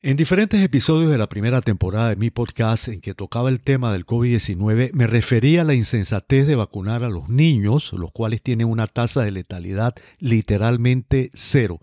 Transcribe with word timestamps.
En 0.00 0.16
diferentes 0.16 0.62
episodios 0.62 1.10
de 1.10 1.18
la 1.18 1.28
primera 1.28 1.60
temporada 1.60 2.10
de 2.10 2.14
mi 2.14 2.30
podcast 2.30 2.86
en 2.86 3.00
que 3.00 3.14
tocaba 3.14 3.48
el 3.48 3.58
tema 3.58 3.92
del 3.92 4.06
COVID-19, 4.06 4.92
me 4.92 5.08
refería 5.08 5.62
a 5.62 5.64
la 5.64 5.74
insensatez 5.74 6.46
de 6.46 6.54
vacunar 6.54 7.02
a 7.02 7.08
los 7.08 7.28
niños, 7.28 7.92
los 7.92 8.12
cuales 8.12 8.40
tienen 8.40 8.68
una 8.68 8.86
tasa 8.86 9.24
de 9.24 9.32
letalidad 9.32 9.96
literalmente 10.20 11.30
cero. 11.34 11.80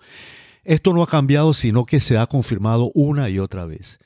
Esto 0.63 0.93
no 0.93 1.03
ha 1.03 1.07
cambiado, 1.07 1.53
sino 1.53 1.85
que 1.85 1.99
se 1.99 2.17
ha 2.17 2.25
confirmado 2.27 2.89
una 2.95 3.29
y 3.29 3.37
otra 3.37 3.65
vez. 3.65 3.99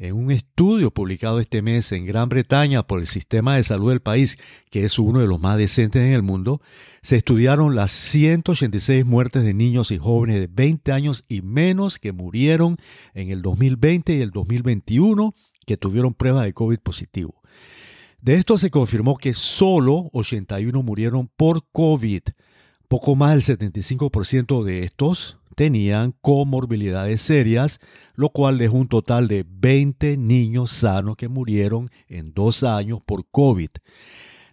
En 0.00 0.14
un 0.14 0.30
estudio 0.30 0.90
publicado 0.90 1.40
este 1.40 1.60
mes 1.60 1.92
en 1.92 2.06
Gran 2.06 2.30
Bretaña 2.30 2.82
por 2.86 3.00
el 3.00 3.06
Sistema 3.06 3.56
de 3.56 3.62
Salud 3.62 3.90
del 3.90 4.00
país, 4.00 4.38
que 4.70 4.86
es 4.86 4.98
uno 4.98 5.20
de 5.20 5.26
los 5.26 5.38
más 5.38 5.58
decentes 5.58 6.00
en 6.00 6.14
el 6.14 6.22
mundo, 6.22 6.62
se 7.02 7.18
estudiaron 7.18 7.74
las 7.74 7.92
186 7.92 9.04
muertes 9.04 9.42
de 9.42 9.52
niños 9.52 9.90
y 9.90 9.98
jóvenes 9.98 10.40
de 10.40 10.46
20 10.46 10.92
años 10.92 11.26
y 11.28 11.42
menos 11.42 11.98
que 11.98 12.12
murieron 12.12 12.78
en 13.12 13.28
el 13.28 13.42
2020 13.42 14.14
y 14.14 14.22
el 14.22 14.30
2021 14.30 15.34
que 15.66 15.76
tuvieron 15.76 16.14
pruebas 16.14 16.46
de 16.46 16.54
COVID 16.54 16.78
positivo. 16.78 17.34
De 18.22 18.36
esto 18.36 18.56
se 18.56 18.70
confirmó 18.70 19.18
que 19.18 19.34
solo 19.34 20.08
81 20.14 20.82
murieron 20.82 21.28
por 21.36 21.66
COVID. 21.72 22.22
Poco 22.90 23.14
más 23.14 23.46
del 23.46 23.56
75% 23.56 24.64
de 24.64 24.80
estos 24.80 25.38
tenían 25.54 26.12
comorbilidades 26.20 27.22
serias, 27.22 27.78
lo 28.16 28.30
cual 28.30 28.58
dejó 28.58 28.78
un 28.78 28.88
total 28.88 29.28
de 29.28 29.46
20 29.48 30.16
niños 30.16 30.72
sanos 30.72 31.16
que 31.16 31.28
murieron 31.28 31.88
en 32.08 32.34
dos 32.34 32.64
años 32.64 32.98
por 33.06 33.28
COVID. 33.30 33.70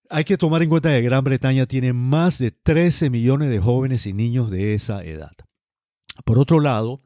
Hay 0.09 0.23
que 0.23 0.39
tomar 0.39 0.63
en 0.63 0.69
cuenta 0.69 0.89
que 0.89 1.01
Gran 1.01 1.23
Bretaña 1.23 1.67
tiene 1.67 1.93
más 1.93 2.39
de 2.39 2.49
13 2.49 3.11
millones 3.11 3.51
de 3.51 3.59
jóvenes 3.59 4.07
y 4.07 4.13
niños 4.13 4.49
de 4.49 4.73
esa 4.73 5.03
edad. 5.03 5.33
Por 6.25 6.39
otro 6.39 6.59
lado, 6.59 7.03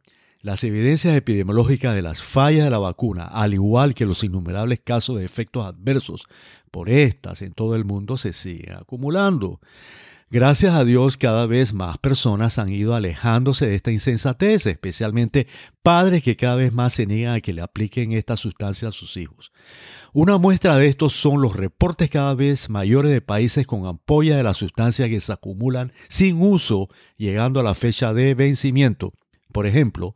las 0.48 0.64
evidencias 0.64 1.14
epidemiológicas 1.14 1.94
de 1.94 2.02
las 2.02 2.24
fallas 2.24 2.64
de 2.64 2.70
la 2.70 2.80
vacuna, 2.80 3.26
al 3.26 3.54
igual 3.54 3.94
que 3.94 4.06
los 4.06 4.24
innumerables 4.24 4.80
casos 4.80 5.18
de 5.18 5.26
efectos 5.26 5.66
adversos 5.66 6.26
por 6.72 6.90
estas 6.90 7.42
en 7.42 7.52
todo 7.52 7.76
el 7.76 7.84
mundo, 7.84 8.16
se 8.16 8.32
siguen 8.32 8.76
acumulando. 8.76 9.60
Gracias 10.30 10.74
a 10.74 10.86
Dios 10.86 11.18
cada 11.18 11.48
vez 11.48 11.74
más 11.74 11.98
personas 11.98 12.60
han 12.60 12.72
ido 12.72 12.96
alejándose 12.96 13.68
de 13.68 13.76
esta 13.76 13.92
insensatez, 13.92 14.66
especialmente 14.68 15.48
padres 15.84 16.24
que 16.24 16.38
cada 16.38 16.56
vez 16.56 16.74
más 16.74 16.94
se 16.94 17.06
niegan 17.06 17.36
a 17.36 17.42
que 17.42 17.52
le 17.52 17.62
apliquen 17.62 18.14
esta 18.14 18.38
sustancia 18.38 18.88
a 18.88 18.92
sus 18.92 19.18
hijos. 19.18 19.52
Una 20.14 20.38
muestra 20.38 20.78
de 20.78 20.88
esto 20.88 21.10
son 21.10 21.42
los 21.42 21.58
reportes 21.58 22.10
cada 22.10 22.36
vez 22.36 22.70
mayores 22.70 23.12
de 23.12 23.20
países 23.20 23.68
con 23.68 23.86
ampolla 23.86 24.38
de 24.38 24.44
la 24.44 24.54
sustancia 24.54 25.10
que 25.10 25.20
se 25.20 25.34
acumulan 25.34 25.92
sin 26.08 26.42
uso, 26.42 26.88
llegando 27.18 27.60
a 27.60 27.64
la 27.64 27.76
fecha 27.76 28.14
de 28.14 28.34
vencimiento. 28.34 29.14
Por 29.58 29.66
ejemplo, 29.66 30.14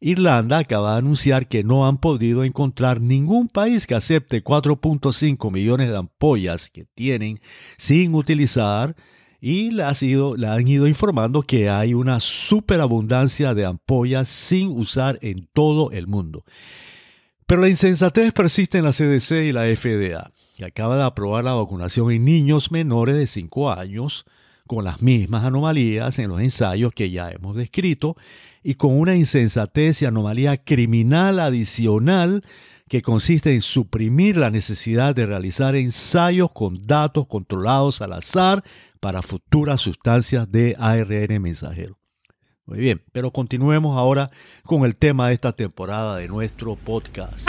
Irlanda 0.00 0.56
acaba 0.56 0.92
de 0.92 1.00
anunciar 1.00 1.46
que 1.46 1.62
no 1.62 1.86
han 1.86 1.98
podido 1.98 2.42
encontrar 2.42 3.02
ningún 3.02 3.48
país 3.48 3.86
que 3.86 3.94
acepte 3.94 4.42
4.5 4.42 5.52
millones 5.52 5.90
de 5.90 5.96
ampollas 5.98 6.70
que 6.70 6.86
tienen 6.94 7.38
sin 7.76 8.14
utilizar 8.14 8.96
y 9.42 9.72
le, 9.72 9.82
han 9.82 10.66
ido 10.68 10.86
informando 10.86 11.42
que 11.42 11.68
hay 11.68 11.92
una 11.92 12.18
superabundancia 12.18 13.52
de 13.52 13.66
ampollas 13.66 14.26
sin 14.26 14.68
usar 14.68 15.18
en 15.20 15.46
todo 15.52 15.90
el 15.90 16.06
mundo. 16.06 16.46
Pero 17.46 17.60
la 17.60 17.68
insensatez 17.68 18.32
persiste 18.32 18.78
en 18.78 18.84
la 18.84 18.92
CDC 18.92 19.32
y 19.48 19.52
la 19.52 19.64
FDA, 19.64 20.32
que 20.56 20.64
acaba 20.64 20.96
de 20.96 21.02
aprobar 21.02 21.44
la 21.44 21.52
vacunación 21.52 22.10
en 22.10 22.24
niños 22.24 22.72
menores 22.72 23.16
de 23.16 23.26
5 23.26 23.70
años 23.70 24.24
con 24.66 24.84
las 24.84 25.02
mismas 25.02 25.44
anomalías 25.44 26.18
en 26.18 26.30
los 26.30 26.40
ensayos 26.40 26.92
que 26.94 27.10
ya 27.10 27.30
hemos 27.30 27.54
descrito 27.54 28.16
y 28.62 28.74
con 28.74 28.98
una 28.98 29.14
insensatez 29.14 30.02
y 30.02 30.06
anomalía 30.06 30.56
criminal 30.56 31.38
adicional 31.38 32.42
que 32.88 33.02
consiste 33.02 33.54
en 33.54 33.62
suprimir 33.62 34.36
la 34.36 34.50
necesidad 34.50 35.14
de 35.14 35.26
realizar 35.26 35.76
ensayos 35.76 36.50
con 36.52 36.86
datos 36.86 37.26
controlados 37.26 38.00
al 38.02 38.14
azar 38.14 38.64
para 39.00 39.22
futuras 39.22 39.80
sustancias 39.80 40.50
de 40.50 40.74
ARN 40.78 41.40
mensajero. 41.40 41.98
Muy 42.66 42.78
bien, 42.78 43.02
pero 43.12 43.30
continuemos 43.30 43.96
ahora 43.96 44.30
con 44.64 44.84
el 44.84 44.96
tema 44.96 45.28
de 45.28 45.34
esta 45.34 45.52
temporada 45.52 46.16
de 46.16 46.28
nuestro 46.28 46.76
podcast. 46.76 47.48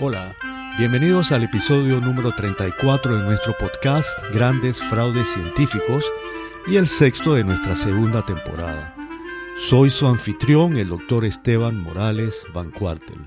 Hola, 0.00 0.34
bienvenidos 0.76 1.30
al 1.30 1.44
episodio 1.44 2.00
número 2.00 2.32
34 2.32 3.16
de 3.16 3.22
nuestro 3.22 3.56
podcast 3.56 4.18
Grandes 4.32 4.82
Fraudes 4.82 5.28
Científicos 5.28 6.04
y 6.66 6.76
el 6.76 6.88
sexto 6.88 7.34
de 7.34 7.44
nuestra 7.44 7.76
segunda 7.76 8.24
temporada. 8.24 8.92
Soy 9.56 9.88
su 9.88 10.06
anfitrión, 10.08 10.76
el 10.76 10.88
doctor 10.88 11.24
Esteban 11.24 11.80
Morales 11.80 12.44
Van 12.52 12.72
Cuartel. 12.72 13.18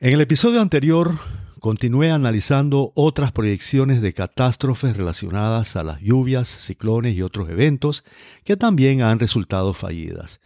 En 0.00 0.14
el 0.14 0.20
episodio 0.20 0.60
anterior 0.60 1.12
continué 1.60 2.10
analizando 2.10 2.90
otras 2.96 3.30
proyecciones 3.30 4.02
de 4.02 4.14
catástrofes 4.14 4.96
relacionadas 4.96 5.76
a 5.76 5.84
las 5.84 6.00
lluvias, 6.00 6.48
ciclones 6.48 7.14
y 7.14 7.22
otros 7.22 7.48
eventos 7.50 8.04
que 8.42 8.56
también 8.56 9.02
han 9.02 9.20
resultado 9.20 9.72
fallidas. 9.74 10.40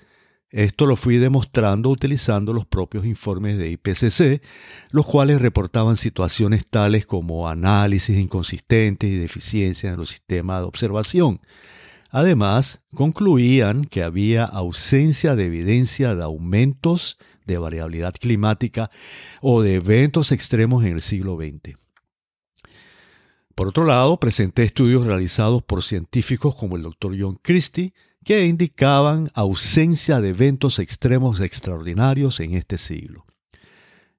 Esto 0.51 0.87
lo 0.87 0.97
fui 0.97 1.19
demostrando 1.19 1.91
utilizando 1.91 2.53
los 2.53 2.67
propios 2.67 3.07
informes 3.07 3.57
de 3.57 3.71
IPCC, 3.71 4.43
los 4.91 5.07
cuales 5.07 5.41
reportaban 5.41 5.97
situaciones 5.97 6.67
tales 6.67 7.07
como 7.07 7.49
análisis 7.49 8.19
inconsistentes 8.19 9.09
y 9.09 9.17
deficiencias 9.17 9.93
en 9.93 9.99
los 9.99 10.11
sistemas 10.11 10.61
de 10.61 10.67
observación. 10.67 11.41
Además, 12.11 12.81
concluían 12.93 13.85
que 13.85 14.03
había 14.03 14.45
ausencia 14.45 15.37
de 15.37 15.47
evidencia 15.47 16.17
de 16.17 16.25
aumentos 16.25 17.19
de 17.47 17.59
variabilidad 17.59 18.15
climática 18.15 18.91
o 19.41 19.63
de 19.63 19.77
eventos 19.77 20.33
extremos 20.33 20.85
en 20.85 20.95
el 20.95 21.01
siglo 21.01 21.37
XX. 21.37 21.79
Por 23.55 23.69
otro 23.69 23.85
lado, 23.85 24.19
presenté 24.19 24.65
estudios 24.65 25.07
realizados 25.07 25.63
por 25.63 25.85
científicos 25.85 26.57
como 26.57 26.77
el 26.77 26.83
Dr. 26.83 27.15
John 27.21 27.39
Christie, 27.41 27.93
que 28.25 28.47
indicaban 28.47 29.31
ausencia 29.35 30.21
de 30.21 30.31
eventos 30.31 30.79
extremos 30.79 31.41
extraordinarios 31.41 32.41
en 32.41 32.55
este 32.55 32.79
siglo. 32.79 33.27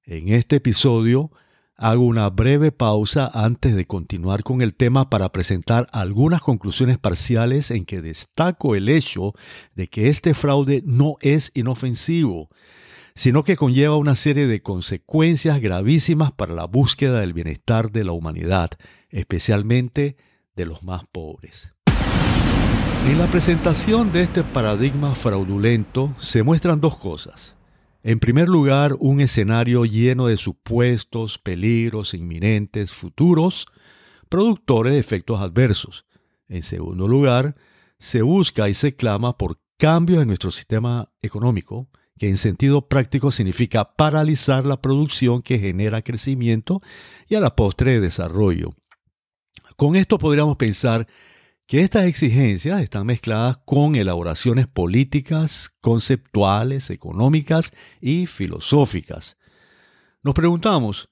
En 0.04 0.30
este 0.30 0.58
episodio 0.58 1.32
hago 1.76 2.06
una 2.06 2.30
breve 2.30 2.72
pausa 2.72 3.30
antes 3.34 3.76
de 3.76 3.86
continuar 3.86 4.44
con 4.44 4.62
el 4.62 4.76
tema 4.76 5.10
para 5.10 5.32
presentar 5.32 5.88
algunas 5.92 6.42
conclusiones 6.42 6.98
parciales 6.98 7.72
en 7.72 7.86
que 7.86 8.02
destaco 8.02 8.76
el 8.76 8.90
hecho 8.90 9.34
de 9.74 9.88
que 9.88 10.10
este 10.10 10.34
fraude 10.34 10.84
no 10.86 11.16
es 11.22 11.52
inofensivo, 11.56 12.50
sino 13.16 13.44
que 13.44 13.56
conlleva 13.56 13.98
una 13.98 14.16
serie 14.16 14.48
de 14.48 14.62
consecuencias 14.62 15.60
gravísimas 15.60 16.32
para 16.32 16.54
la 16.54 16.66
búsqueda 16.66 17.20
del 17.20 17.34
bienestar 17.34 17.92
de 17.92 18.04
la 18.04 18.12
humanidad, 18.12 18.70
especialmente 19.10 20.18
de 20.56 20.66
los 20.66 20.84
más 20.84 21.04
pobres. 21.12 21.74
En 23.04 23.18
la 23.18 23.26
presentación 23.26 24.12
de 24.12 24.22
este 24.22 24.44
paradigma 24.44 25.16
fraudulento 25.16 26.14
se 26.20 26.44
muestran 26.44 26.80
dos 26.80 27.00
cosas. 27.00 27.56
En 28.04 28.20
primer 28.20 28.48
lugar, 28.48 28.96
un 29.00 29.22
escenario 29.22 29.86
lleno 29.86 30.28
de 30.28 30.38
supuestos 30.38 31.40
peligros 31.40 32.14
inminentes 32.14 32.94
futuros, 32.94 33.66
productores 34.30 34.94
de 34.94 35.00
efectos 35.00 35.42
adversos. 35.42 36.06
En 36.48 36.62
segundo 36.62 37.08
lugar, 37.08 37.56
se 37.98 38.22
busca 38.22 38.70
y 38.70 38.76
se 38.76 38.96
clama 38.96 39.36
por 39.36 39.60
cambios 39.78 40.22
en 40.22 40.28
nuestro 40.28 40.52
sistema 40.52 41.12
económico, 41.24 41.90
que 42.20 42.30
en 42.30 42.38
sentido 42.38 42.88
práctico 42.88 43.32
significa 43.32 43.96
paralizar 43.96 44.64
la 44.68 44.80
producción 44.80 45.42
que 45.42 45.58
genera 45.58 46.04
crecimiento 46.04 46.82
y 47.28 47.34
a 47.34 47.40
la 47.40 47.56
postre 47.56 48.00
desarrollo. 48.00 48.76
Con 49.76 49.96
esto 49.96 50.20
podríamos 50.20 50.58
pensar 50.58 51.08
que 51.72 51.80
estas 51.80 52.04
exigencias 52.04 52.82
están 52.82 53.06
mezcladas 53.06 53.56
con 53.64 53.96
elaboraciones 53.96 54.68
políticas, 54.68 55.74
conceptuales, 55.80 56.90
económicas 56.90 57.72
y 58.02 58.26
filosóficas. 58.26 59.38
Nos 60.22 60.36
preguntamos, 60.36 61.08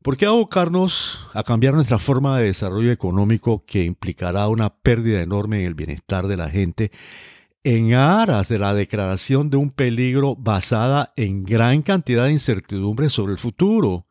¿por 0.00 0.16
qué 0.16 0.26
abocarnos 0.26 1.18
a 1.34 1.42
cambiar 1.42 1.74
nuestra 1.74 1.98
forma 1.98 2.38
de 2.38 2.44
desarrollo 2.44 2.92
económico 2.92 3.64
que 3.66 3.82
implicará 3.82 4.46
una 4.46 4.72
pérdida 4.72 5.22
enorme 5.22 5.58
en 5.58 5.66
el 5.66 5.74
bienestar 5.74 6.28
de 6.28 6.36
la 6.36 6.48
gente 6.48 6.92
en 7.64 7.92
aras 7.94 8.46
de 8.46 8.60
la 8.60 8.74
declaración 8.74 9.50
de 9.50 9.56
un 9.56 9.72
peligro 9.72 10.36
basada 10.36 11.12
en 11.16 11.42
gran 11.42 11.82
cantidad 11.82 12.26
de 12.26 12.32
incertidumbre 12.34 13.10
sobre 13.10 13.32
el 13.32 13.38
futuro? 13.40 14.06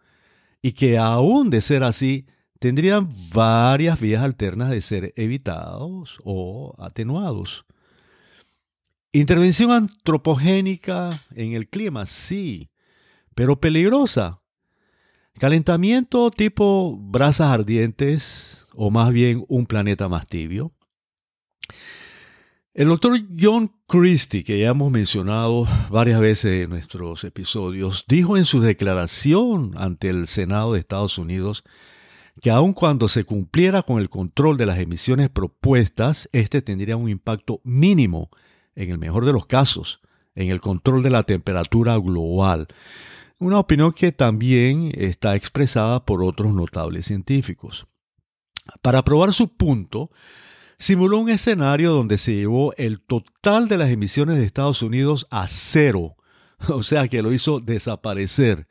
Y 0.61 0.73
que 0.73 0.97
aún 0.97 1.49
de 1.49 1.61
ser 1.61 1.83
así, 1.83 2.25
tendrían 2.59 3.09
varias 3.33 4.00
vías 4.00 4.23
alternas 4.23 4.69
de 4.69 4.81
ser 4.81 5.13
evitados 5.15 6.19
o 6.23 6.75
atenuados. 6.77 7.65
Intervención 9.11 9.71
antropogénica 9.71 11.23
en 11.33 11.53
el 11.53 11.67
clima, 11.67 12.06
sí, 12.06 12.69
pero 13.33 13.59
peligrosa. 13.59 14.41
Calentamiento 15.39 16.29
tipo 16.29 16.97
brasas 16.97 17.47
ardientes 17.47 18.67
o 18.73 18.91
más 18.91 19.12
bien 19.12 19.45
un 19.47 19.65
planeta 19.65 20.09
más 20.09 20.27
tibio. 20.27 20.73
El 22.73 22.88
doctor 22.88 23.19
John 23.39 23.73
Christie, 23.88 24.44
que 24.44 24.59
ya 24.59 24.69
hemos 24.69 24.91
mencionado 24.91 25.67
varias 25.89 26.19
veces 26.19 26.63
en 26.63 26.69
nuestros 26.69 27.23
episodios, 27.23 28.05
dijo 28.07 28.38
en 28.38 28.45
su 28.45 28.62
declaración 28.62 29.73
ante 29.75 30.09
el 30.09 30.27
Senado 30.27 30.73
de 30.73 30.79
Estados 30.79 31.17
Unidos 31.17 31.63
que 32.41 32.51
aun 32.51 32.74
cuando 32.74 33.07
se 33.07 33.25
cumpliera 33.25 33.83
con 33.83 34.00
el 34.00 34.09
control 34.09 34.57
de 34.57 34.65
las 34.65 34.80
emisiones 34.80 35.30
propuestas, 35.30 36.30
este 36.31 36.62
tendría 36.62 36.97
un 36.97 37.09
impacto 37.09 37.59
mínimo, 37.63 38.30
en 38.75 38.91
el 38.91 38.97
mejor 38.97 39.25
de 39.25 39.33
los 39.33 39.45
casos, 39.45 40.00
en 40.36 40.50
el 40.50 40.62
control 40.62 41.03
de 41.03 41.09
la 41.09 41.24
temperatura 41.24 41.97
global. 41.97 42.68
Una 43.39 43.59
opinión 43.59 43.91
que 43.91 44.12
también 44.12 44.91
está 44.95 45.36
expresada 45.36 46.06
por 46.06 46.24
otros 46.24 46.53
notables 46.53 47.06
científicos. 47.06 47.88
Para 48.81 49.03
probar 49.03 49.33
su 49.33 49.50
punto, 49.50 50.12
simuló 50.77 51.18
un 51.18 51.30
escenario 51.30 51.91
donde 51.91 52.18
se 52.18 52.36
llevó 52.36 52.74
el 52.77 53.01
total 53.01 53.68
de 53.68 53.77
las 53.77 53.89
emisiones 53.89 54.38
de 54.38 54.45
Estados 54.45 54.81
Unidos 54.81 55.27
a 55.30 55.47
cero, 55.47 56.15
o 56.69 56.83
sea 56.83 57.07
que 57.09 57.21
lo 57.21 57.33
hizo 57.33 57.59
desaparecer 57.59 58.68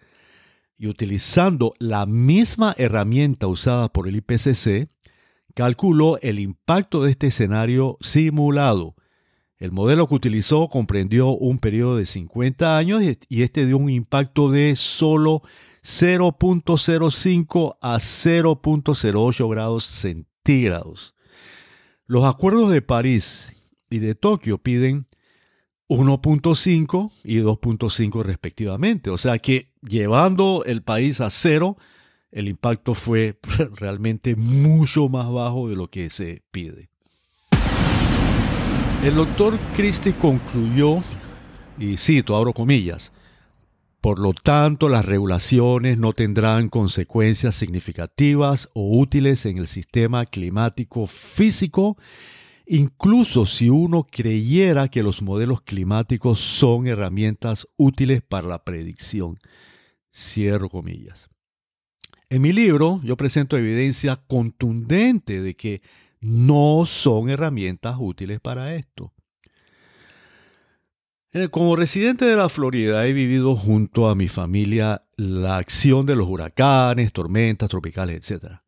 y 0.79 0.87
utilizando 0.87 1.75
la 1.79 2.07
misma 2.07 2.75
herramienta 2.79 3.49
usada 3.49 3.89
por 3.89 4.09
el 4.09 4.17
IPCC, 4.17 4.89
calculó 5.55 6.19
el 6.23 6.39
impacto 6.39 7.03
de 7.03 7.11
este 7.11 7.27
escenario 7.27 7.99
simulado. 8.01 8.95
El 9.59 9.73
modelo 9.73 10.07
que 10.07 10.15
utilizó 10.15 10.69
comprendió 10.69 11.31
un 11.31 11.59
periodo 11.59 11.97
de 11.97 12.07
50 12.07 12.79
años 12.79 13.03
y 13.29 13.43
este 13.43 13.67
dio 13.67 13.77
un 13.77 13.91
impacto 13.91 14.53
de 14.53 14.77
solo 14.77 15.43
0.05 15.83 17.77
a 17.81 17.97
0.08 17.97 19.51
grados 19.51 19.85
centígrados. 19.85 21.17
Los 22.07 22.25
acuerdos 22.25 22.71
de 22.71 22.83
París 22.83 23.53
y 23.91 23.99
de 23.99 24.15
Tokio 24.15 24.59
piden 24.59 25.09
1.5 25.88 27.11
y 27.25 27.38
2.5 27.38 28.23
respectivamente. 28.23 29.11
O 29.11 29.19
sea 29.19 29.38
que 29.38 29.73
llevando 29.82 30.64
el 30.64 30.82
país 30.82 31.20
a 31.20 31.31
cero, 31.31 31.76
el 32.31 32.49
impacto 32.49 32.94
fue 32.94 33.38
realmente 33.76 34.37
mucho 34.37 35.08
más 35.08 35.31
bajo 35.31 35.69
de 35.69 35.76
lo 35.76 35.88
que 35.88 36.11
se 36.11 36.43
pide. 36.50 36.90
El 39.02 39.14
doctor 39.14 39.56
Christie 39.75 40.14
concluyó, 40.17 40.99
y 41.79 41.96
cito, 41.96 42.37
abro 42.37 42.52
comillas, 42.52 43.12
por 44.00 44.19
lo 44.20 44.32
tanto, 44.32 44.88
las 44.88 45.05
regulaciones 45.05 45.99
no 45.99 46.12
tendrán 46.12 46.69
consecuencias 46.69 47.56
significativas 47.56 48.69
o 48.73 48.99
útiles 48.99 49.44
en 49.44 49.58
el 49.58 49.67
sistema 49.67 50.25
climático 50.25 51.06
físico 51.06 51.96
incluso 52.69 53.47
si 53.47 53.70
uno 53.70 54.06
creyera 54.11 54.88
que 54.88 55.03
los 55.03 55.23
modelos 55.23 55.62
climáticos 55.62 56.38
son 56.38 56.87
herramientas 56.87 57.67
útiles 57.76 58.23
para 58.23 58.47
la 58.47 58.65
predicción. 58.65 59.38
Cierro 60.12 60.69
comillas. 60.69 61.29
En 62.31 62.43
mi 62.43 62.53
libro 62.53 63.00
yo 63.03 63.17
presento 63.17 63.56
evidencia 63.56 64.17
contundente 64.17 65.41
de 65.41 65.56
que 65.56 65.82
no 66.20 66.85
son 66.87 67.31
herramientas 67.31 67.97
útiles 67.99 68.41
para 68.41 68.75
esto. 68.75 69.12
Como 71.50 71.76
residente 71.76 72.25
de 72.25 72.37
la 72.37 72.49
Florida 72.49 73.06
he 73.06 73.12
vivido 73.12 73.55
junto 73.55 74.09
a 74.09 74.15
mi 74.15 74.29
familia 74.29 75.05
la 75.17 75.56
acción 75.56 76.05
de 76.06 76.17
los 76.17 76.29
huracanes, 76.29 77.12
tormentas 77.12 77.69
tropicales, 77.69 78.31
etc. 78.31 78.61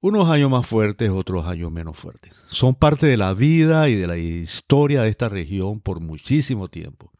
Unos 0.00 0.28
años 0.28 0.50
más 0.50 0.66
fuertes, 0.66 1.10
otros 1.10 1.46
años 1.46 1.72
menos 1.72 1.96
fuertes. 1.96 2.34
Son 2.48 2.74
parte 2.74 3.06
de 3.06 3.16
la 3.16 3.32
vida 3.32 3.88
y 3.88 3.94
de 3.94 4.06
la 4.06 4.18
historia 4.18 5.02
de 5.02 5.08
esta 5.08 5.28
región 5.28 5.80
por 5.80 6.00
muchísimo 6.00 6.68
tiempo. 6.68 7.12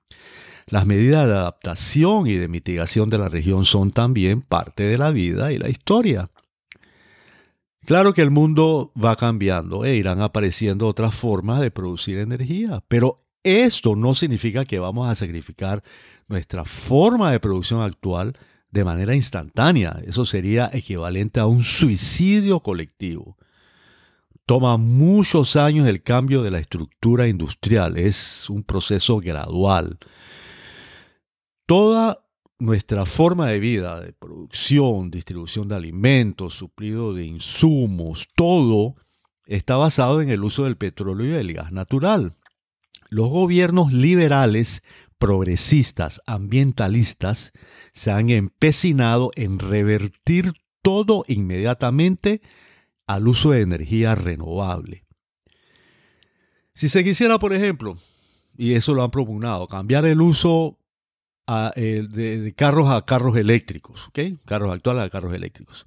Las 0.66 0.86
medidas 0.86 1.26
de 1.26 1.32
adaptación 1.32 2.26
y 2.26 2.34
de 2.34 2.48
mitigación 2.48 3.08
de 3.08 3.18
la 3.18 3.28
región 3.28 3.64
son 3.64 3.92
también 3.92 4.42
parte 4.42 4.82
de 4.82 4.98
la 4.98 5.10
vida 5.10 5.52
y 5.52 5.58
la 5.58 5.68
historia. 5.68 6.30
Claro 7.84 8.12
que 8.12 8.22
el 8.22 8.32
mundo 8.32 8.92
va 9.02 9.14
cambiando 9.14 9.84
e 9.84 9.94
irán 9.94 10.20
apareciendo 10.20 10.88
otras 10.88 11.14
formas 11.14 11.60
de 11.60 11.70
producir 11.70 12.18
energía, 12.18 12.82
pero 12.88 13.24
esto 13.44 13.94
no 13.94 14.14
significa 14.14 14.64
que 14.64 14.80
vamos 14.80 15.08
a 15.08 15.14
sacrificar 15.14 15.84
nuestra 16.26 16.64
forma 16.64 17.30
de 17.30 17.38
producción 17.38 17.80
actual 17.80 18.36
de 18.76 18.84
manera 18.84 19.14
instantánea. 19.14 19.98
Eso 20.06 20.26
sería 20.26 20.70
equivalente 20.72 21.40
a 21.40 21.46
un 21.46 21.64
suicidio 21.64 22.60
colectivo. 22.60 23.38
Toma 24.44 24.76
muchos 24.76 25.56
años 25.56 25.88
el 25.88 26.02
cambio 26.02 26.42
de 26.42 26.50
la 26.50 26.58
estructura 26.58 27.26
industrial. 27.26 27.96
Es 27.96 28.50
un 28.50 28.62
proceso 28.62 29.18
gradual. 29.18 29.98
Toda 31.64 32.18
nuestra 32.58 33.06
forma 33.06 33.46
de 33.46 33.58
vida, 33.58 34.00
de 34.00 34.12
producción, 34.12 35.10
distribución 35.10 35.68
de 35.68 35.76
alimentos, 35.76 36.54
suplido 36.54 37.14
de 37.14 37.24
insumos, 37.24 38.28
todo 38.36 38.94
está 39.46 39.76
basado 39.76 40.20
en 40.20 40.28
el 40.28 40.44
uso 40.44 40.64
del 40.64 40.76
petróleo 40.76 41.26
y 41.26 41.30
del 41.30 41.54
gas 41.54 41.72
natural. 41.72 42.36
Los 43.08 43.30
gobiernos 43.30 43.92
liberales 43.92 44.82
progresistas, 45.18 46.20
ambientalistas, 46.26 47.52
se 47.92 48.10
han 48.10 48.30
empecinado 48.30 49.30
en 49.34 49.58
revertir 49.58 50.52
todo 50.82 51.24
inmediatamente 51.28 52.42
al 53.06 53.28
uso 53.28 53.50
de 53.50 53.62
energía 53.62 54.14
renovable. 54.14 55.04
Si 56.74 56.88
se 56.88 57.04
quisiera, 57.04 57.38
por 57.38 57.52
ejemplo, 57.52 57.94
y 58.56 58.74
eso 58.74 58.94
lo 58.94 59.02
han 59.02 59.10
propugnado, 59.10 59.66
cambiar 59.66 60.04
el 60.04 60.20
uso 60.20 60.78
de, 61.46 62.06
de, 62.08 62.54
carros 62.54 62.90
a 62.90 63.04
carros 63.04 63.36
eléctricos, 63.36 64.08
¿ok? 64.08 64.18
Carros 64.44 64.74
actuales 64.74 65.04
a 65.04 65.10
carros 65.10 65.32
eléctricos 65.32 65.86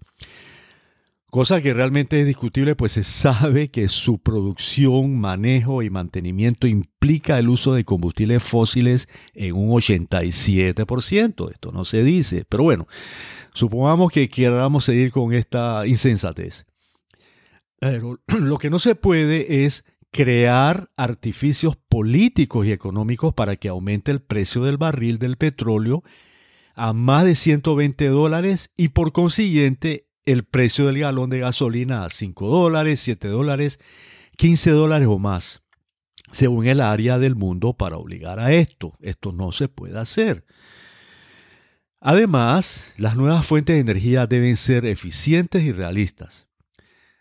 cosa 1.29 1.61
que 1.61 1.73
realmente 1.73 2.19
es 2.19 2.27
discutible, 2.27 2.75
pues 2.75 2.93
se 2.93 3.03
sabe 3.03 3.69
que 3.69 3.87
su 3.87 4.19
producción, 4.19 5.19
manejo 5.19 5.83
y 5.83 5.89
mantenimiento 5.89 6.67
implica 6.67 7.39
el 7.39 7.49
uso 7.49 7.73
de 7.73 7.85
combustibles 7.85 8.43
fósiles 8.43 9.07
en 9.33 9.55
un 9.55 9.69
87%. 9.71 11.51
Esto 11.51 11.71
no 11.71 11.85
se 11.85 12.03
dice, 12.03 12.45
pero 12.47 12.63
bueno, 12.63 12.87
supongamos 13.53 14.11
que 14.11 14.29
queramos 14.29 14.85
seguir 14.85 15.11
con 15.11 15.33
esta 15.33 15.85
insensatez. 15.85 16.65
Pero 17.79 18.19
lo 18.27 18.57
que 18.57 18.69
no 18.69 18.79
se 18.79 18.95
puede 18.95 19.65
es 19.65 19.85
crear 20.11 20.89
artificios 20.97 21.75
políticos 21.75 22.65
y 22.65 22.71
económicos 22.71 23.33
para 23.33 23.55
que 23.55 23.69
aumente 23.69 24.11
el 24.11 24.21
precio 24.21 24.63
del 24.63 24.77
barril 24.77 25.19
del 25.19 25.37
petróleo 25.37 26.03
a 26.75 26.93
más 26.93 27.25
de 27.25 27.35
120 27.35 28.07
dólares 28.07 28.71
y 28.75 28.89
por 28.89 29.11
consiguiente 29.11 30.08
el 30.31 30.43
precio 30.43 30.85
del 30.85 30.99
galón 30.99 31.29
de 31.29 31.39
gasolina 31.39 32.05
a 32.05 32.09
5 32.09 32.47
dólares, 32.47 32.99
7 32.99 33.27
dólares, 33.27 33.79
15 34.37 34.71
dólares 34.71 35.07
o 35.09 35.17
más, 35.17 35.63
según 36.31 36.67
el 36.67 36.81
área 36.81 37.17
del 37.17 37.35
mundo 37.35 37.73
para 37.73 37.97
obligar 37.97 38.39
a 38.39 38.53
esto. 38.53 38.93
Esto 39.01 39.31
no 39.31 39.51
se 39.51 39.67
puede 39.67 39.97
hacer. 39.97 40.45
Además, 41.99 42.93
las 42.97 43.17
nuevas 43.17 43.45
fuentes 43.45 43.75
de 43.75 43.81
energía 43.81 44.27
deben 44.27 44.55
ser 44.55 44.85
eficientes 44.85 45.63
y 45.63 45.71
realistas. 45.71 46.47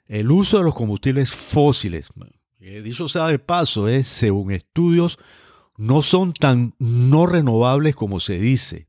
El 0.07 0.31
uso 0.31 0.59
de 0.59 0.65
los 0.65 0.75
combustibles 0.75 1.33
fósiles, 1.33 2.11
dicho 2.59 3.09
sea 3.09 3.27
de 3.27 3.39
paso, 3.39 3.89
es, 3.89 4.07
según 4.07 4.53
estudios, 4.53 5.19
no 5.77 6.03
son 6.03 6.33
tan 6.33 6.75
no 6.79 7.27
renovables 7.27 7.97
como 7.97 8.21
se 8.21 8.39
dice. 8.39 8.89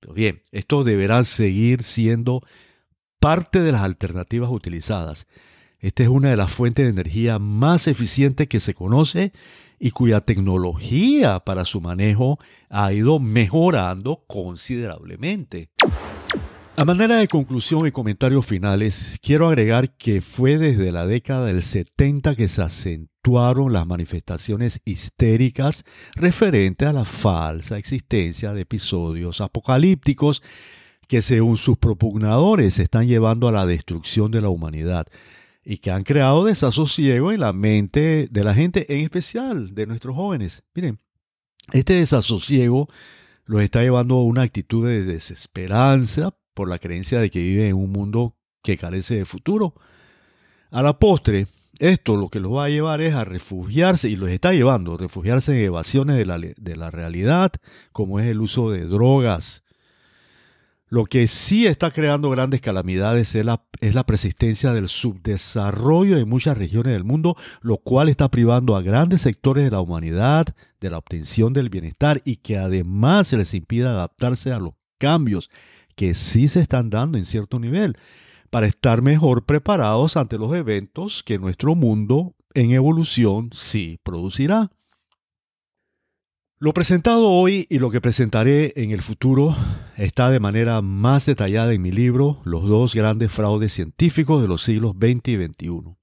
Pero 0.00 0.14
bien, 0.14 0.42
estos 0.50 0.84
deberán 0.84 1.24
seguir 1.24 1.82
siendo 1.82 2.42
parte 3.22 3.62
de 3.62 3.70
las 3.70 3.82
alternativas 3.82 4.50
utilizadas. 4.50 5.28
Esta 5.78 6.02
es 6.02 6.08
una 6.08 6.30
de 6.30 6.36
las 6.36 6.50
fuentes 6.52 6.84
de 6.84 6.90
energía 6.90 7.38
más 7.38 7.86
eficientes 7.86 8.48
que 8.48 8.58
se 8.58 8.74
conoce 8.74 9.32
y 9.78 9.92
cuya 9.92 10.22
tecnología 10.22 11.38
para 11.38 11.64
su 11.64 11.80
manejo 11.80 12.40
ha 12.68 12.92
ido 12.92 13.20
mejorando 13.20 14.24
considerablemente. 14.26 15.70
A 16.76 16.84
manera 16.84 17.18
de 17.18 17.28
conclusión 17.28 17.86
y 17.86 17.92
comentarios 17.92 18.44
finales, 18.44 19.20
quiero 19.22 19.46
agregar 19.46 19.96
que 19.96 20.20
fue 20.20 20.58
desde 20.58 20.90
la 20.90 21.06
década 21.06 21.46
del 21.46 21.62
70 21.62 22.34
que 22.34 22.48
se 22.48 22.62
acentuaron 22.62 23.72
las 23.72 23.86
manifestaciones 23.86 24.80
histéricas 24.84 25.84
referentes 26.16 26.88
a 26.88 26.92
la 26.92 27.04
falsa 27.04 27.78
existencia 27.78 28.52
de 28.52 28.62
episodios 28.62 29.40
apocalípticos 29.40 30.42
que 31.12 31.20
según 31.20 31.58
sus 31.58 31.76
propugnadores 31.76 32.78
están 32.78 33.06
llevando 33.06 33.46
a 33.46 33.52
la 33.52 33.66
destrucción 33.66 34.30
de 34.30 34.40
la 34.40 34.48
humanidad 34.48 35.08
y 35.62 35.76
que 35.76 35.90
han 35.90 36.04
creado 36.04 36.46
desasosiego 36.46 37.32
en 37.32 37.40
la 37.40 37.52
mente 37.52 38.28
de 38.30 38.42
la 38.42 38.54
gente, 38.54 38.90
en 38.90 39.00
especial 39.00 39.74
de 39.74 39.86
nuestros 39.86 40.16
jóvenes. 40.16 40.64
Miren, 40.74 41.00
Este 41.70 41.96
desasosiego 41.96 42.88
los 43.44 43.60
está 43.60 43.82
llevando 43.82 44.14
a 44.14 44.24
una 44.24 44.40
actitud 44.40 44.88
de 44.88 45.04
desesperanza 45.04 46.34
por 46.54 46.70
la 46.70 46.78
creencia 46.78 47.20
de 47.20 47.28
que 47.28 47.42
viven 47.42 47.66
en 47.66 47.76
un 47.76 47.92
mundo 47.92 48.38
que 48.62 48.78
carece 48.78 49.16
de 49.16 49.26
futuro. 49.26 49.74
A 50.70 50.80
la 50.80 50.98
postre, 50.98 51.46
esto 51.78 52.16
lo 52.16 52.30
que 52.30 52.40
los 52.40 52.54
va 52.54 52.64
a 52.64 52.70
llevar 52.70 53.02
es 53.02 53.12
a 53.12 53.26
refugiarse, 53.26 54.08
y 54.08 54.16
los 54.16 54.30
está 54.30 54.54
llevando, 54.54 54.94
a 54.94 54.96
refugiarse 54.96 55.52
en 55.52 55.58
evasiones 55.66 56.16
de 56.16 56.24
la, 56.24 56.38
de 56.38 56.76
la 56.76 56.90
realidad, 56.90 57.52
como 57.92 58.18
es 58.18 58.28
el 58.28 58.40
uso 58.40 58.70
de 58.70 58.86
drogas, 58.86 59.62
lo 60.92 61.06
que 61.06 61.26
sí 61.26 61.66
está 61.66 61.90
creando 61.90 62.28
grandes 62.28 62.60
calamidades 62.60 63.34
es 63.34 63.46
la, 63.46 63.64
es 63.80 63.94
la, 63.94 64.04
persistencia 64.04 64.74
del 64.74 64.90
subdesarrollo 64.90 66.18
en 66.18 66.28
muchas 66.28 66.58
regiones 66.58 66.92
del 66.92 67.02
mundo, 67.02 67.34
lo 67.62 67.78
cual 67.78 68.10
está 68.10 68.30
privando 68.30 68.76
a 68.76 68.82
grandes 68.82 69.22
sectores 69.22 69.64
de 69.64 69.70
la 69.70 69.80
humanidad 69.80 70.48
de 70.82 70.90
la 70.90 70.98
obtención 70.98 71.54
del 71.54 71.70
bienestar 71.70 72.20
y 72.26 72.36
que 72.36 72.58
además 72.58 73.28
se 73.28 73.38
les 73.38 73.54
impide 73.54 73.86
adaptarse 73.86 74.52
a 74.52 74.58
los 74.58 74.74
cambios 74.98 75.48
que 75.96 76.12
sí 76.12 76.46
se 76.46 76.60
están 76.60 76.90
dando 76.90 77.16
en 77.16 77.24
cierto 77.24 77.58
nivel 77.58 77.96
para 78.50 78.66
estar 78.66 79.00
mejor 79.00 79.46
preparados 79.46 80.18
ante 80.18 80.36
los 80.36 80.54
eventos 80.54 81.22
que 81.22 81.38
nuestro 81.38 81.74
mundo 81.74 82.34
en 82.52 82.72
evolución 82.72 83.48
sí 83.54 83.98
producirá. 84.02 84.70
Lo 86.62 86.72
presentado 86.72 87.28
hoy 87.28 87.66
y 87.70 87.80
lo 87.80 87.90
que 87.90 88.00
presentaré 88.00 88.72
en 88.76 88.92
el 88.92 89.02
futuro 89.02 89.56
está 89.96 90.30
de 90.30 90.38
manera 90.38 90.80
más 90.80 91.26
detallada 91.26 91.72
en 91.72 91.82
mi 91.82 91.90
libro 91.90 92.40
Los 92.44 92.68
dos 92.68 92.94
grandes 92.94 93.32
fraudes 93.32 93.72
científicos 93.72 94.40
de 94.40 94.46
los 94.46 94.62
siglos 94.62 94.92
XX 94.92 95.26
y 95.26 95.44
XXI. 95.44 95.96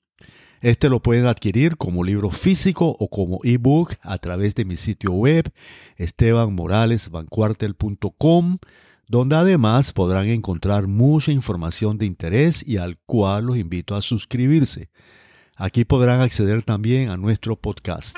Este 0.60 0.90
lo 0.90 1.02
pueden 1.02 1.28
adquirir 1.28 1.78
como 1.78 2.04
libro 2.04 2.30
físico 2.30 2.94
o 3.00 3.08
como 3.08 3.40
ebook 3.46 3.94
a 4.02 4.18
través 4.18 4.54
de 4.54 4.66
mi 4.66 4.76
sitio 4.76 5.14
web 5.14 5.50
estebanmoralesvancuartel.com, 5.96 8.58
donde 9.08 9.36
además 9.38 9.94
podrán 9.94 10.28
encontrar 10.28 10.88
mucha 10.88 11.32
información 11.32 11.98
de 11.98 12.06
interés 12.06 12.68
y 12.68 12.76
al 12.76 12.98
cual 13.06 13.46
los 13.46 13.56
invito 13.56 13.96
a 13.96 14.02
suscribirse. 14.02 14.90
Aquí 15.56 15.86
podrán 15.86 16.20
acceder 16.20 16.64
también 16.64 17.08
a 17.08 17.16
nuestro 17.16 17.56
podcast. 17.56 18.18